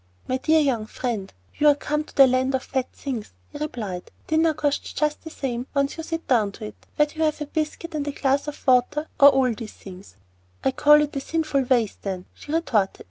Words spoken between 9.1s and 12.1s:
or all these things." "I call it a sinful waste,